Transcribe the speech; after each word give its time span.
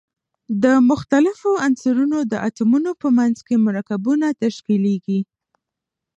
د 0.63 0.65
مختلفو 0.89 1.49
عنصرونو 1.67 2.17
د 2.31 2.33
اتومونو 2.47 2.91
په 3.01 3.07
منځ 3.17 3.35
کې 3.47 3.55
مرکبونه 3.67 4.27
تشکیلیږي. 4.43 5.19